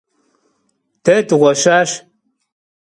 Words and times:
De 1.05 1.15
dığueşaş. 1.27 1.89